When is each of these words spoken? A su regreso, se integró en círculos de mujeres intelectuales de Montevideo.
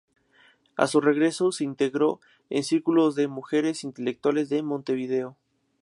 A 0.77 0.87
su 0.87 0.99
regreso, 0.99 1.51
se 1.51 1.63
integró 1.63 2.21
en 2.49 2.63
círculos 2.63 3.13
de 3.13 3.27
mujeres 3.27 3.83
intelectuales 3.83 4.49
de 4.49 4.63
Montevideo. 4.63 5.37